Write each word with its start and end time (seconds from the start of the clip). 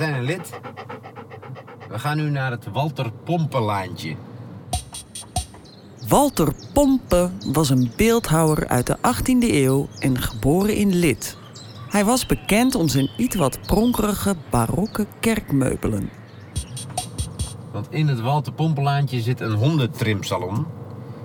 zijn 0.00 0.14
in 0.14 0.22
Lid. 0.22 0.60
We 1.88 1.98
gaan 1.98 2.16
nu 2.16 2.30
naar 2.30 2.50
het 2.50 2.66
Walter 2.72 3.12
Pompenlaantje. 3.24 4.16
Walter 6.08 6.52
Pompe 6.72 7.30
was 7.52 7.70
een 7.70 7.92
beeldhouwer 7.96 8.68
uit 8.68 8.86
de 8.86 8.96
18e 8.96 9.50
eeuw 9.54 9.88
en 9.98 10.18
geboren 10.18 10.74
in 10.74 10.94
Lid. 10.94 11.36
Hij 11.88 12.04
was 12.04 12.26
bekend 12.26 12.74
om 12.74 12.88
zijn 12.88 13.10
iets 13.16 13.36
wat 13.36 13.58
pronkerige 13.66 14.36
barokke 14.50 15.06
kerkmeubelen. 15.20 16.10
Want 17.72 17.86
in 17.90 18.08
het 18.08 18.20
Walter 18.20 18.52
Pompenlaantje 18.52 19.20
zit 19.20 19.40
een 19.40 19.54
hondentrimsalon... 19.54 20.66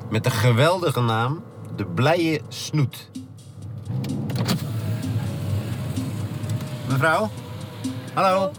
met 0.10 0.23
de 0.23 0.32
geweldige 0.32 1.02
naam 1.02 1.44
De 1.76 1.86
Blije 1.86 2.42
Snoet. 2.48 3.10
Mevrouw? 6.89 7.30
Hallo? 8.13 8.52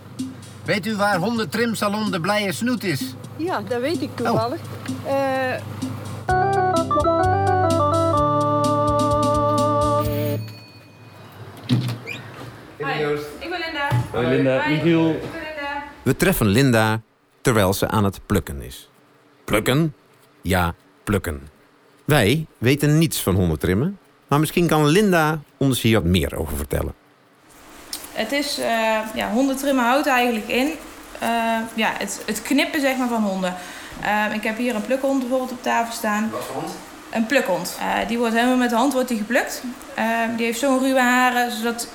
Weet 0.65 0.87
u 0.87 0.97
waar 0.97 1.17
hondentrimsalon 1.19 2.11
De 2.11 2.21
Blije 2.21 2.53
Snoet 2.53 2.85
is? 2.85 3.15
Ja, 3.37 3.61
dat 3.69 3.81
weet 3.81 4.03
ik 4.03 4.17
toevallig. 4.17 4.61
Eh, 5.07 5.55
Ik 12.79 13.51
ben 13.51 13.61
Linda. 13.65 13.89
Hoi 14.13 14.27
Linda, 14.27 14.69
Michiel. 14.69 15.11
Ik 15.11 15.21
ben 15.21 15.31
Linda. 15.31 15.85
We 16.03 16.17
treffen 16.17 16.47
Linda 16.47 17.01
terwijl 17.41 17.73
ze 17.75 17.89
aan 17.89 18.05
het 18.05 18.21
plukken 18.27 18.61
is. 18.63 18.91
Plukken? 19.45 19.95
Ja, 20.43 20.75
plukken. 21.05 21.49
Wij 22.05 22.47
weten 22.59 22.99
niets 22.99 23.23
van 23.23 23.35
hondentrimmen, 23.35 23.99
maar 24.29 24.41
misschien 24.41 24.67
kan 24.67 24.87
Linda 24.87 25.41
ons 25.57 25.83
hier 25.83 25.95
wat 25.95 26.05
meer 26.11 26.37
over 26.37 26.57
vertellen. 26.57 26.95
Het 28.17 28.33
is, 28.33 28.59
eh 28.59 28.99
ja, 29.15 29.31
hondentrimmen 29.31 29.85
houdt 29.85 30.07
eigenlijk 30.07 30.49
in, 30.49 30.73
eh, 31.19 31.29
ja, 31.75 31.93
het, 31.99 32.23
het 32.27 32.43
knippen 32.43 32.81
zeg 32.81 32.97
maar 32.97 33.09
van 33.09 33.23
honden. 33.23 33.55
Eh, 34.01 34.35
ik 34.35 34.43
heb 34.43 34.57
hier 34.57 34.75
een 34.75 34.87
plukhond 34.87 35.21
bijvoorbeeld 35.21 35.51
op 35.51 35.63
tafel 35.63 35.93
staan. 35.93 36.31
Wat 36.31 36.49
hond? 36.53 36.71
Een 37.11 37.27
plukhond. 37.27 37.79
Die 38.09 38.19
wordt 38.19 38.35
helemaal 38.35 38.57
met 38.57 38.71
de 38.71 38.77
hand 38.77 38.93
wordt 38.93 39.09
die 39.09 39.19
geplukt. 39.19 39.63
Die 40.37 40.47
heeft 40.47 40.59
zo'n 40.59 40.79
ruwe 40.79 41.01
haren, 41.01 41.53
zodat, 41.53 41.89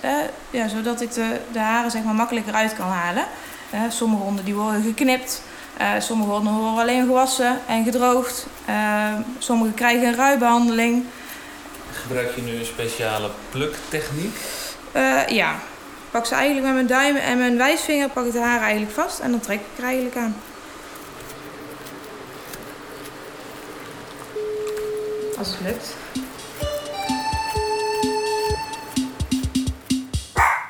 ja, 0.49 0.67
zodat 0.67 1.01
ik 1.01 1.13
de, 1.13 1.39
de 1.51 1.59
haren 1.59 1.91
zeg 1.91 2.03
maar, 2.03 2.13
makkelijker 2.13 2.53
uit 2.53 2.75
kan 2.75 2.87
halen. 2.87 3.23
Sommige 3.89 4.23
honden 4.23 4.45
die 4.45 4.55
worden 4.55 4.83
geknipt. 4.83 5.41
Sommige 5.99 6.31
honden 6.31 6.53
worden 6.53 6.79
alleen 6.79 7.05
gewassen 7.05 7.59
en 7.67 7.83
gedroogd. 7.83 8.47
Sommige 9.37 9.71
krijgen 9.71 10.07
een 10.07 10.15
ruibehandeling. 10.15 11.05
Gebruik 11.91 12.35
je 12.35 12.41
nu 12.41 12.55
een 12.55 12.65
speciale 12.65 13.29
pluktechniek? 13.49 14.35
Ja. 15.27 15.55
Pak 16.11 16.25
ze 16.25 16.35
eigenlijk 16.35 16.65
met 16.65 16.73
mijn 16.73 16.87
duim 16.87 17.15
en 17.15 17.37
mijn 17.37 17.57
wijsvinger 17.57 18.09
pak 18.09 18.25
ik 18.25 18.31
de 18.31 18.39
haren 18.39 18.61
eigenlijk 18.61 18.91
vast 18.91 19.19
en 19.19 19.31
dan 19.31 19.39
trek 19.39 19.59
ik 19.59 19.77
er 19.77 19.83
eigenlijk 19.83 20.15
aan. 20.15 20.35
Als 25.37 25.57
het 25.57 25.61
lukt. 25.61 25.97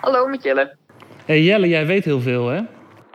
Hallo, 0.02 0.28
met 0.28 0.44
Jelle. 0.44 0.76
hey 1.26 1.42
Jelle, 1.42 1.68
jij 1.68 1.86
weet 1.86 2.06
heel 2.06 2.22
veel 2.22 2.48
hè? 2.48 2.62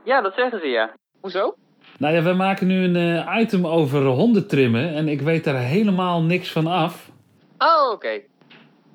Ja, 0.04 0.20
dat 0.20 0.34
zeggen 0.34 0.60
ze 0.60 0.66
ja. 0.66 0.90
Hoezo? 1.20 1.54
Nou 1.98 2.14
ja, 2.14 2.22
we 2.22 2.32
maken 2.32 2.66
nu 2.66 2.84
een 2.84 2.96
eh, 2.96 3.40
item 3.40 3.66
over 3.66 4.04
hondentrimmen 4.04 4.94
en 4.94 5.08
ik 5.08 5.20
weet 5.20 5.44
daar 5.44 5.58
helemaal 5.58 6.22
niks 6.22 6.52
van 6.52 6.66
af. 6.66 7.10
Oh, 7.58 7.90
oké. 7.92 8.20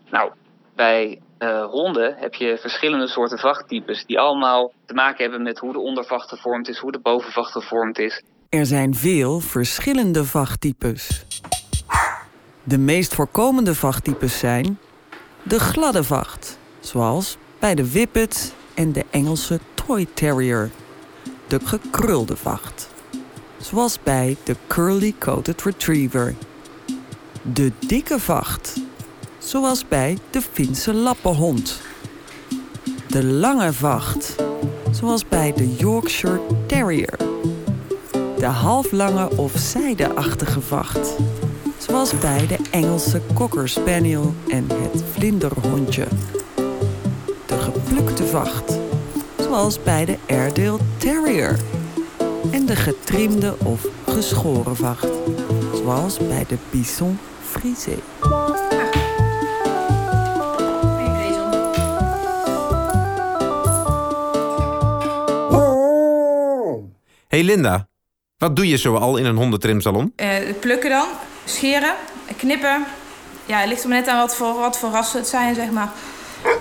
Nou, 0.10 0.32
bij 0.76 1.20
eh, 1.42 1.66
honden 1.66 2.16
heb 2.18 2.34
je 2.34 2.58
verschillende 2.58 3.08
soorten 3.08 3.38
vachttypes 3.38 4.06
die 4.06 4.20
allemaal 4.20 4.72
te 4.86 4.94
maken 4.94 5.24
hebben 5.24 5.44
met 5.44 5.60
hoe 5.60 5.74
de 5.74 5.80
ondervacht 5.80 6.30
gevormd 6.30 6.68
is, 6.68 6.78
hoe 6.78 6.92
de 6.92 7.00
bovenvacht 7.00 7.52
gevormd 7.52 8.00
is. 8.00 8.24
Er 8.50 8.66
zijn 8.66 8.96
veel 8.96 9.40
verschillende 9.40 10.26
vachttypes. 10.26 11.26
De 12.64 12.78
meest 12.78 13.16
voorkomende 13.16 13.76
vachttypes 13.76 14.40
zijn 14.40 14.80
de 15.44 15.60
gladde 15.60 16.04
vacht, 16.04 16.58
zoals 16.80 17.38
bij 17.60 17.76
de 17.76 17.92
Whippet 17.92 18.56
en 18.74 18.92
de 18.92 19.06
Engelse 19.10 19.60
Toy 19.74 20.08
Terrier. 20.14 20.70
De 21.48 21.60
gekrulde 21.64 22.36
vacht, 22.36 22.90
zoals 23.58 24.00
bij 24.04 24.38
de 24.44 24.56
Curly 24.68 25.14
Coated 25.20 25.62
Retriever. 25.62 26.36
De 27.42 27.72
dikke 27.80 28.20
vacht, 28.20 28.82
zoals 29.44 29.88
bij 29.88 30.18
de 30.30 30.42
Finse 30.42 30.94
lappenhond. 30.94 31.82
De 33.08 33.24
lange 33.24 33.74
vacht, 33.74 34.36
zoals 34.92 35.28
bij 35.28 35.54
de 35.54 35.76
Yorkshire 35.76 36.42
Terrier 36.68 37.32
de 38.42 38.48
halflange 38.48 39.30
of 39.38 39.52
zijdeachtige 39.56 40.62
vacht. 40.62 41.16
Zoals 41.78 42.20
bij 42.20 42.48
de 42.48 42.58
Engelse 42.72 43.22
Cocker 43.34 43.70
Spaniel 43.70 44.34
en 44.48 44.68
het 44.70 45.04
vlinderhondje. 45.12 46.08
De 47.46 47.58
geplukte 47.60 48.26
vacht. 48.26 48.80
Zoals 49.40 49.84
bij 49.84 50.06
de 50.06 50.18
Airedale 50.28 50.80
Terrier. 50.98 51.60
En 52.52 52.66
de 52.66 52.76
getrimde 52.76 53.56
of 53.64 53.88
geschoren 54.08 54.76
vacht. 54.76 55.08
Zoals 55.74 56.18
bij 56.18 56.46
de 56.48 56.58
Bison 56.70 57.20
Frisé. 57.42 57.98
Hey 67.42 67.50
Linda, 67.50 67.88
wat 68.38 68.56
doe 68.56 68.68
je 68.68 68.78
zoal 68.78 69.18
in 69.18 69.26
een 69.26 69.36
hondentrimsalon? 69.36 70.14
Het 70.16 70.60
plukken 70.60 70.90
dan, 70.90 71.08
scheren, 71.46 71.96
knippen. 72.38 72.86
Ja, 73.46 73.58
het 73.58 73.70
ligt 73.70 73.84
er 73.84 73.90
maar 73.90 73.98
net 73.98 74.08
aan 74.08 74.18
wat 74.18 74.36
voor, 74.36 74.54
wat 74.54 74.78
voor 74.78 74.90
rassen 74.90 75.20
het 75.20 75.28
zijn, 75.28 75.56
zeg 75.56 75.72
maar. 75.72 75.92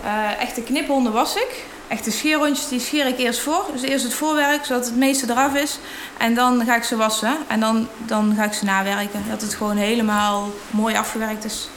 Eh, 0.05 0.41
echte 0.41 0.63
kniphonden 0.63 1.13
was 1.13 1.37
ik. 1.37 1.65
Echte 1.89 2.11
scheerhondjes 2.11 2.69
die 2.69 2.81
scheer 2.81 3.07
ik 3.07 3.19
eerst 3.19 3.41
voor. 3.41 3.65
Dus 3.73 3.83
eerst 3.83 4.05
het 4.05 4.15
voorwerk, 4.15 4.65
zodat 4.65 4.85
het 4.85 4.97
meeste 4.97 5.31
eraf 5.31 5.55
is. 5.55 5.79
En 6.19 6.35
dan 6.35 6.65
ga 6.65 6.77
ik 6.77 6.83
ze 6.83 6.97
wassen. 6.97 7.37
En 7.49 7.61
dan, 7.61 7.89
dan 8.07 8.35
ga 8.37 8.45
ik 8.45 8.53
ze 8.53 8.65
nawerken. 8.65 9.25
Dat 9.29 9.43
het 9.43 9.55
gewoon 9.55 9.77
helemaal 9.77 10.51
mooi 10.71 10.97
afgewerkt 10.97 11.45
is. 11.45 11.69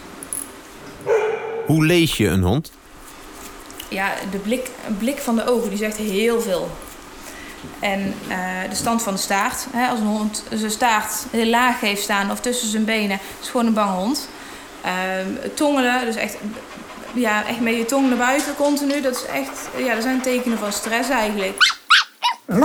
Hoe 1.66 1.86
lees 1.86 2.18
je 2.18 2.28
een 2.28 2.44
hond? 2.44 2.72
Ja, 3.90 4.14
de 4.32 4.38
blik, 4.38 4.70
een 4.88 4.98
blik 4.98 5.18
van 5.18 5.36
de 5.36 5.48
ogen 5.48 5.70
die 5.70 5.78
zegt 5.78 5.98
heel 5.98 6.42
veel. 6.42 6.72
En 7.80 8.14
eh, 8.28 8.38
de 8.70 8.76
stand 8.76 9.04
van 9.04 9.14
de 9.14 9.20
staart. 9.20 9.66
Hè, 9.72 9.88
als 9.88 10.00
een 10.00 10.06
hond 10.06 10.44
zijn 10.54 10.72
staart 10.72 11.26
heel 11.32 11.46
laag 11.46 11.80
heeft 11.80 12.02
staan 12.02 12.32
of 12.32 12.40
tussen 12.40 12.70
zijn 12.70 12.86
benen, 12.86 13.20
is 13.42 13.50
gewoon 13.50 13.66
een 13.66 13.74
bange 13.74 13.96
hond. 13.96 14.28
Ehm, 14.82 15.54
tongelen, 15.56 16.06
dus 16.06 16.16
echt, 16.16 16.36
ja, 17.14 17.46
echt 17.46 17.60
met 17.60 17.76
je 17.76 17.86
tong 17.86 18.08
naar 18.10 18.18
buiten 18.18 18.56
continu. 18.56 19.02
Dat 19.02 19.16
is 19.16 19.26
echt, 19.26 19.70
ja, 19.78 19.94
dat 19.94 20.04
zijn 20.04 20.22
tekenen 20.22 20.58
van 20.58 20.74
stress 20.74 21.10
eigenlijk. 21.10 21.56
Ik 21.56 22.60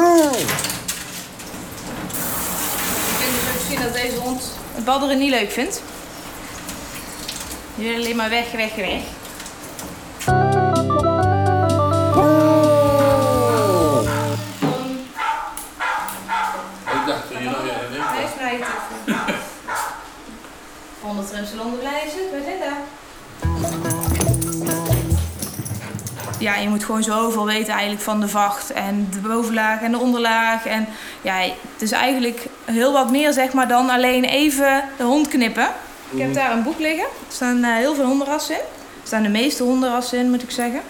vind 3.18 3.32
dus 3.32 3.54
misschien 3.54 3.82
dat 3.82 3.92
deze 3.92 4.16
hond 4.16 4.42
het 4.74 4.84
badderen 4.84 5.18
niet 5.18 5.30
leuk 5.30 5.50
vindt. 5.50 5.82
Die 7.74 7.88
wil 7.88 7.96
alleen 7.96 8.16
maar 8.16 8.30
weg, 8.30 8.52
weg, 8.52 8.74
weg. 8.74 9.02
100 21.28 21.50
remsalon 21.50 21.70
de 21.70 21.78
blij 21.78 22.02
is 22.06 22.12
het, 22.12 22.30
bij 22.30 22.40
Linda. 22.50 22.76
Ja, 26.38 26.56
je 26.56 26.68
moet 26.68 26.84
gewoon 26.84 27.02
zoveel 27.02 27.46
weten 27.46 27.72
eigenlijk 27.72 28.02
van 28.02 28.20
de 28.20 28.28
vacht 28.28 28.72
en 28.72 29.08
de 29.10 29.18
bovenlaag 29.18 29.80
en 29.80 29.90
de 29.90 29.98
onderlaag. 29.98 30.66
En 30.66 30.86
ja, 31.22 31.40
het 31.72 31.82
is 31.82 31.92
eigenlijk 31.92 32.46
heel 32.64 32.92
wat 32.92 33.10
meer 33.10 33.32
zeg 33.32 33.52
maar 33.52 33.68
dan 33.68 33.90
alleen 33.90 34.24
even 34.24 34.84
de 34.96 35.04
hond 35.04 35.28
knippen. 35.28 35.68
Ik 36.10 36.18
heb 36.18 36.34
daar 36.34 36.52
een 36.52 36.62
boek 36.62 36.78
liggen. 36.78 37.04
Er 37.04 37.32
staan 37.32 37.64
eh, 37.64 37.74
heel 37.74 37.94
veel 37.94 38.04
hondenrassen 38.04 38.54
in. 38.54 38.60
Er 39.00 39.06
staan 39.06 39.22
de 39.22 39.28
meeste 39.28 39.62
hondenrassen 39.62 40.18
in, 40.18 40.30
moet 40.30 40.42
ik 40.42 40.50
zeggen. 40.50 40.80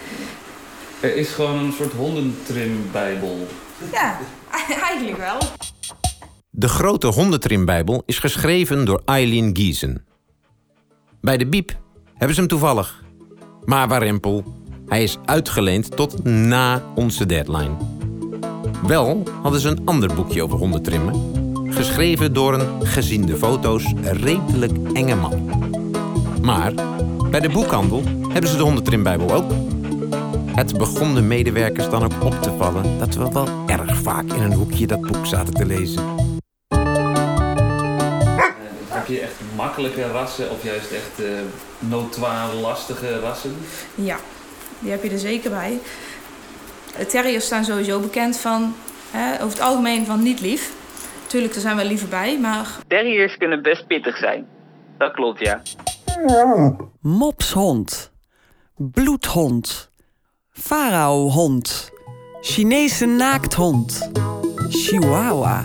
Er 1.01 1.17
is 1.17 1.29
gewoon 1.29 1.59
een 1.59 1.73
soort 1.73 1.93
hondentrimbijbel. 1.93 3.47
Ja, 3.93 4.19
eigenlijk 4.89 5.17
wel. 5.17 5.39
De 6.51 6.69
grote 6.69 7.07
hondentrimbijbel 7.07 8.03
is 8.07 8.19
geschreven 8.19 8.85
door 8.85 9.03
Eileen 9.05 9.57
Giesen. 9.57 10.07
Bij 11.21 11.37
de 11.37 11.47
Biep 11.47 11.77
hebben 12.15 12.35
ze 12.35 12.41
hem 12.41 12.51
toevallig. 12.51 13.05
Maar 13.65 13.89
warempel, 13.89 14.45
hij 14.87 15.03
is 15.03 15.19
uitgeleend 15.25 15.97
tot 15.97 16.25
na 16.25 16.83
onze 16.95 17.27
deadline. 17.27 17.77
Wel 18.87 19.23
hadden 19.43 19.61
ze 19.61 19.69
een 19.69 19.87
ander 19.87 20.15
boekje 20.15 20.43
over 20.43 20.59
hondentrimmen. 20.59 21.33
Geschreven 21.69 22.33
door 22.33 22.55
een, 22.55 22.87
gezien 22.87 23.27
de 23.27 23.37
foto's, 23.37 23.93
redelijk 24.03 24.93
enge 24.93 25.15
man. 25.15 25.51
Maar 26.43 26.73
bij 27.31 27.41
de 27.41 27.49
boekhandel 27.49 28.03
hebben 28.29 28.51
ze 28.51 28.57
de 28.57 28.63
hondentrimbijbel 28.63 29.35
ook. 29.35 29.53
Het 30.55 30.79
begon 30.79 31.15
de 31.15 31.23
medewerkers 31.23 31.91
dan 31.91 32.03
ook 32.03 32.25
op 32.25 32.43
te 32.43 32.57
vallen 32.59 32.99
dat 32.99 33.15
we 33.15 33.31
wel 33.33 33.49
erg 33.67 33.97
vaak 33.97 34.33
in 34.33 34.43
een 34.43 34.53
hoekje 34.53 34.87
dat 34.87 35.01
boek 35.01 35.27
zaten 35.27 35.55
te 35.55 35.67
lezen. 35.67 36.28
Heb 39.09 39.17
je 39.17 39.23
echt 39.23 39.41
makkelijke 39.57 40.07
rassen 40.07 40.51
of 40.51 40.63
juist 40.63 40.91
echt 40.91 41.21
uh, 41.21 41.41
notoire 41.79 42.55
lastige 42.55 43.21
rassen? 43.21 43.57
Ja, 43.95 44.17
die 44.79 44.91
heb 44.91 45.03
je 45.03 45.11
er 45.11 45.19
zeker 45.19 45.51
bij. 45.51 45.79
Terriers 47.09 47.45
staan 47.45 47.65
sowieso 47.65 48.01
bekend 48.01 48.37
van, 48.37 48.75
hè, 49.11 49.35
over 49.35 49.59
het 49.59 49.61
algemeen 49.61 50.07
van 50.07 50.23
niet 50.23 50.41
lief. 50.41 50.73
Tuurlijk, 51.27 51.55
er 51.55 51.61
zijn 51.61 51.77
wel 51.77 51.85
liever 51.85 52.09
bij, 52.09 52.39
maar... 52.39 52.67
Terriers 52.89 53.37
kunnen 53.37 53.63
best 53.63 53.87
pittig 53.87 54.17
zijn. 54.17 54.47
Dat 54.99 55.13
klopt, 55.13 55.41
ja. 55.41 55.63
Mopshond. 57.01 58.13
Bloedhond. 58.77 59.91
Faraohond. 60.51 61.91
Chinese 62.41 63.07
naakthond. 63.07 64.11
Chihuahua. 64.69 65.65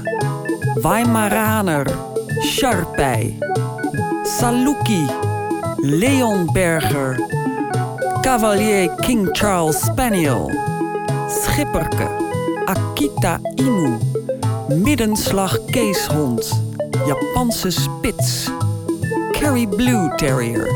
Weimaraner. 0.81 2.12
Sharpei. 2.43 3.39
Saluki. 4.25 5.07
Leonberger. 5.81 7.17
Cavalier 8.23 8.89
King 9.01 9.31
Charles 9.33 9.79
Spaniel. 9.81 10.49
Schipperke. 11.29 12.07
Akita 12.67 13.39
Inu. 13.57 13.99
Middenslag 14.69 15.55
keeshond. 15.71 16.43
Japanse 17.07 17.71
spits. 17.71 18.51
Kerry 19.33 19.65
Blue 19.65 20.11
Terrier. 20.17 20.67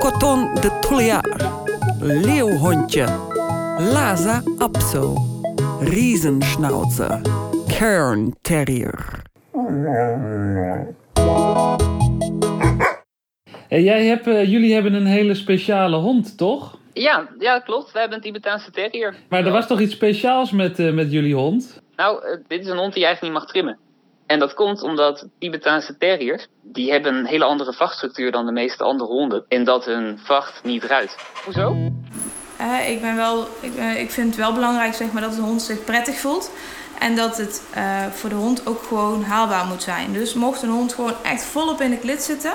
Coton 0.00 0.54
de 0.62 0.70
Tulliard. 0.80 1.44
Leeuwhondje. 2.00 3.06
Laza 3.92 4.42
Apso. 4.58 5.14
Riesenschnauzer. 5.80 7.20
Kern 7.68 8.32
Terrier. 8.42 9.24
En 13.68 13.82
jij 13.82 14.04
hebt, 14.04 14.26
uh, 14.26 14.50
jullie 14.50 14.74
hebben 14.74 14.94
een 14.94 15.06
hele 15.06 15.34
speciale 15.34 15.96
hond, 15.96 16.36
toch? 16.38 16.78
Ja, 16.92 17.28
ja, 17.38 17.58
klopt. 17.58 17.92
We 17.92 17.98
hebben 17.98 18.16
een 18.16 18.24
Tibetaanse 18.24 18.70
terrier. 18.70 19.14
Maar 19.28 19.46
er 19.46 19.52
was 19.52 19.66
toch 19.66 19.80
iets 19.80 19.94
speciaals 19.94 20.50
met, 20.50 20.78
uh, 20.78 20.92
met 20.92 21.12
jullie 21.12 21.34
hond? 21.34 21.82
Nou, 21.96 22.26
uh, 22.26 22.36
dit 22.46 22.60
is 22.60 22.66
een 22.66 22.76
hond 22.76 22.92
die 22.92 23.02
je 23.02 23.06
eigenlijk 23.06 23.34
niet 23.34 23.42
mag 23.44 23.52
trimmen. 23.52 23.78
En 24.26 24.38
dat 24.38 24.54
komt 24.54 24.82
omdat 24.82 25.28
Tibetaanse 25.38 25.96
terriers, 25.96 26.46
die 26.62 26.90
hebben 26.90 27.14
een 27.14 27.26
hele 27.26 27.44
andere 27.44 27.72
vachtstructuur 27.72 28.32
dan 28.32 28.46
de 28.46 28.52
meeste 28.52 28.84
andere 28.84 29.10
honden. 29.10 29.44
En 29.48 29.64
dat 29.64 29.84
hun 29.84 30.18
vacht 30.18 30.64
niet 30.64 30.84
ruikt. 30.84 31.16
Hoezo? 31.44 31.76
Uh, 32.60 32.90
ik, 32.90 33.00
ben 33.00 33.16
wel, 33.16 33.46
ik, 33.60 33.76
uh, 33.76 34.00
ik 34.00 34.10
vind 34.10 34.26
het 34.26 34.36
wel 34.36 34.52
belangrijk 34.52 34.94
zeg 34.94 35.12
maar, 35.12 35.22
dat 35.22 35.34
de 35.34 35.40
hond 35.40 35.62
zich 35.62 35.84
prettig 35.84 36.14
voelt. 36.14 36.50
En 36.98 37.16
dat 37.16 37.36
het 37.36 37.62
uh, 37.76 38.06
voor 38.06 38.28
de 38.28 38.34
hond 38.34 38.66
ook 38.66 38.82
gewoon 38.82 39.22
haalbaar 39.22 39.66
moet 39.66 39.82
zijn. 39.82 40.12
Dus 40.12 40.34
mocht 40.34 40.62
een 40.62 40.68
hond 40.68 40.94
gewoon 40.94 41.14
echt 41.22 41.44
volop 41.44 41.80
in 41.80 41.90
de 41.90 41.98
klit 41.98 42.22
zitten. 42.22 42.52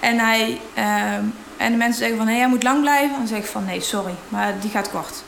En, 0.00 0.18
hij, 0.18 0.60
en 1.56 1.70
de 1.70 1.76
mensen 1.76 1.98
zeggen 1.98 2.16
van 2.16 2.26
hey, 2.26 2.38
hij 2.38 2.48
moet 2.48 2.62
lang 2.62 2.80
blijven. 2.80 3.16
Dan 3.16 3.26
zeg 3.26 3.38
ik 3.38 3.44
van 3.44 3.64
nee, 3.64 3.80
sorry, 3.80 4.14
maar 4.28 4.60
die 4.60 4.70
gaat 4.70 4.90
kort. 4.90 5.24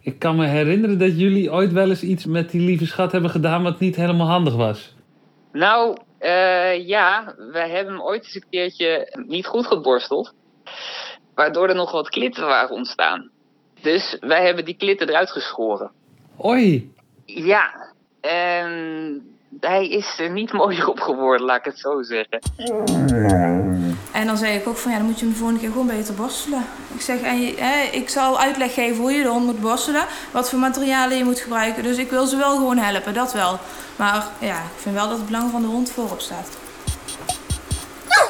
Ik 0.00 0.18
kan 0.18 0.36
me 0.36 0.46
herinneren 0.46 0.98
dat 0.98 1.18
jullie 1.18 1.52
ooit 1.52 1.72
wel 1.72 1.88
eens 1.88 2.02
iets 2.02 2.24
met 2.24 2.50
die 2.50 2.60
lieve 2.60 2.86
schat 2.86 3.12
hebben 3.12 3.30
gedaan 3.30 3.62
wat 3.62 3.78
niet 3.78 3.96
helemaal 3.96 4.26
handig 4.26 4.54
was. 4.54 4.94
Nou, 5.52 5.96
uh, 6.20 6.86
ja, 6.88 7.34
wij 7.52 7.70
hebben 7.70 7.94
hem 7.94 8.02
ooit 8.02 8.24
eens 8.24 8.34
een 8.34 8.44
keertje 8.50 9.16
niet 9.26 9.46
goed 9.46 9.66
geborsteld. 9.66 10.34
Waardoor 11.34 11.68
er 11.68 11.74
nog 11.74 11.92
wat 11.92 12.08
klitten 12.08 12.46
waren 12.46 12.74
ontstaan. 12.76 13.30
Dus 13.80 14.16
wij 14.20 14.44
hebben 14.44 14.64
die 14.64 14.76
klitten 14.76 15.08
eruit 15.08 15.30
geschoren. 15.30 15.90
Oei. 16.44 16.92
Ja, 17.24 17.70
en 18.20 19.36
hij 19.60 19.88
is 19.88 20.18
er 20.18 20.30
niet 20.30 20.52
mooier 20.62 20.88
op 20.88 21.00
geworden, 21.00 21.46
laat 21.46 21.58
ik 21.58 21.64
het 21.64 21.78
zo 21.78 22.02
zeggen. 22.02 22.40
En 24.12 24.26
dan 24.26 24.36
zeg 24.36 24.60
ik 24.60 24.68
ook 24.68 24.76
van 24.76 24.90
ja, 24.90 24.96
dan 24.96 25.06
moet 25.06 25.18
je 25.18 25.24
hem 25.24 25.32
de 25.32 25.38
volgende 25.38 25.60
keer 25.60 25.70
gewoon 25.70 25.86
beter 25.86 26.14
borstelen. 26.14 26.64
Ik 26.94 27.00
zeg, 27.00 27.20
en 27.20 27.40
je, 27.40 27.54
hè, 27.56 27.96
ik 27.96 28.08
zal 28.08 28.38
uitleg 28.40 28.74
geven 28.74 29.02
hoe 29.02 29.12
je 29.12 29.22
de 29.22 29.28
hond 29.28 29.44
moet 29.44 29.60
borstelen, 29.60 30.04
wat 30.32 30.50
voor 30.50 30.58
materialen 30.58 31.16
je 31.16 31.24
moet 31.24 31.40
gebruiken. 31.40 31.82
Dus 31.82 31.96
ik 31.96 32.10
wil 32.10 32.26
ze 32.26 32.36
wel 32.36 32.56
gewoon 32.56 32.78
helpen, 32.78 33.14
dat 33.14 33.32
wel. 33.32 33.58
Maar 33.96 34.26
ja, 34.40 34.56
ik 34.56 34.78
vind 34.78 34.94
wel 34.94 35.08
dat 35.08 35.16
het 35.16 35.26
belang 35.26 35.50
van 35.50 35.60
de 35.60 35.66
hond 35.68 35.90
voorop 35.90 36.20
staat. 36.20 36.61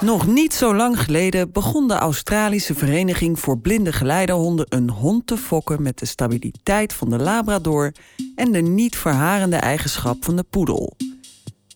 Nog 0.00 0.26
niet 0.26 0.55
zo 0.55 0.75
lang 0.75 1.02
geleden 1.02 1.52
begon 1.52 1.88
de 1.88 1.94
Australische 1.94 2.75
Vereniging 2.75 3.40
voor 3.40 3.58
Blinde 3.58 3.93
Geleidehonden 3.93 4.67
een 4.69 4.90
hond 4.90 5.26
te 5.26 5.37
fokken 5.37 5.82
met 5.82 5.99
de 5.99 6.06
stabiliteit 6.06 6.93
van 6.93 7.11
de 7.11 7.19
Labrador 7.19 7.93
en 8.37 8.52
de 8.52 8.61
niet 8.61 8.96
verharende 8.96 9.56
eigenschap 9.56 10.25
van 10.25 10.37
de 10.37 10.44
poedel. 10.50 10.96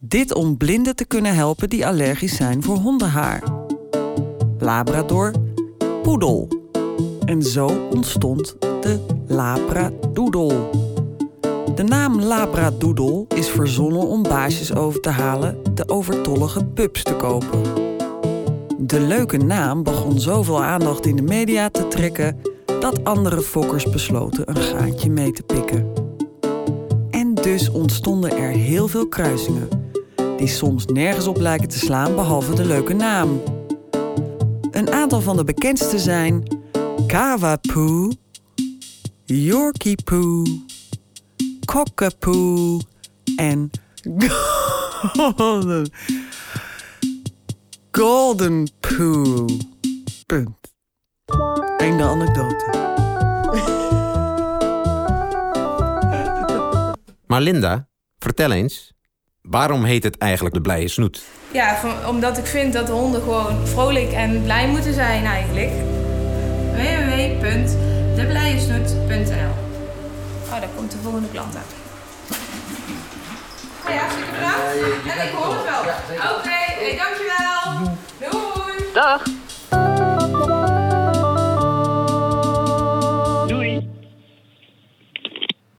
Dit 0.01 0.35
om 0.35 0.57
blinden 0.57 0.97
te 0.97 1.05
kunnen 1.05 1.35
helpen 1.35 1.69
die 1.69 1.87
allergisch 1.87 2.37
zijn 2.37 2.63
voor 2.63 2.77
hondenhaar. 2.77 3.43
Labrador, 4.59 5.33
poedel. 6.03 6.49
En 7.25 7.43
zo 7.43 7.89
ontstond 7.91 8.57
de 8.61 9.05
Labradoodle. 9.27 10.71
De 11.75 11.83
naam 11.83 12.21
Labradoodle 12.21 13.25
is 13.35 13.49
verzonnen 13.49 14.07
om 14.07 14.23
baasjes 14.23 14.75
over 14.75 15.01
te 15.01 15.11
halen 15.11 15.59
de 15.75 15.89
overtollige 15.89 16.65
pups 16.65 17.03
te 17.03 17.15
kopen. 17.15 17.86
De 18.79 19.01
leuke 19.01 19.37
naam 19.37 19.83
begon 19.83 20.21
zoveel 20.21 20.63
aandacht 20.63 21.07
in 21.07 21.17
de 21.17 21.23
media 21.23 21.69
te 21.69 21.89
trekken 21.89 22.41
dat 22.81 23.05
andere 23.05 23.41
fokkers 23.41 23.91
besloten 23.91 24.51
een 24.51 24.63
gaantje 24.63 25.11
mee 25.11 25.33
te 25.33 25.43
pikken. 25.43 25.93
En 27.11 27.35
dus 27.35 27.71
ontstonden 27.71 28.31
er 28.31 28.51
heel 28.51 28.89
veel 28.89 29.09
kruisingen, 29.09 29.69
die 30.37 30.47
soms 30.47 30.87
nergens 30.87 31.27
op 31.27 31.37
lijken 31.37 31.69
te 31.69 31.79
slaan 31.79 32.15
behalve 32.15 32.55
de 32.55 32.65
leuke 32.65 32.95
naam. 32.95 33.43
Een 34.71 34.93
aantal 34.93 35.21
van 35.21 35.37
de 35.37 35.45
bekendste 35.45 35.99
zijn 35.99 36.43
Kawapoo, 37.07 38.11
Yorkie 39.25 40.03
Poo, 40.05 40.45
Cockapoo 41.65 42.79
en 43.37 43.71
Golden, 47.97 48.69
Poo. 48.81 49.45
Punt. 50.27 50.75
Einde 51.77 52.05
anekdote. 52.05 52.65
Maar 57.27 57.41
Linda, 57.41 57.89
vertel 58.19 58.51
eens, 58.51 58.93
waarom 59.43 59.85
heet 59.85 60.03
het 60.03 60.19
eigenlijk 60.19 60.55
de 60.55 60.61
blije 60.61 60.89
snoet? 60.89 61.23
Ja, 61.53 61.77
van, 61.77 62.07
omdat 62.07 62.39
ik 62.39 62.47
vind 62.47 62.73
dat 62.73 62.89
honden 62.89 63.23
gewoon 63.23 63.67
vrolijk 63.67 64.13
en 64.13 64.43
blij 64.43 64.69
moeten 64.69 64.95
zijn 64.95 65.25
eigenlijk. 65.25 65.71
www.deblijesnoet.nl 66.73 69.55
Oh, 70.45 70.51
daar 70.61 70.69
komt 70.77 70.91
de 70.91 70.99
volgende 71.03 71.29
klant 71.29 71.57
aan. 71.57 71.63
Nou 73.85 73.95
ja, 73.95 74.01
hartstikke 74.01 74.31
bedankt. 74.33 74.59
En 75.19 75.27
ik 75.29 75.33
hoor 75.35 75.55
het 75.55 75.65
wel. 75.65 75.81
Oké, 75.81 75.93
okay, 76.39 76.66
hey, 76.79 76.97
dankjewel. 76.97 77.97
Doei. 78.19 78.93
Dag. 78.93 79.23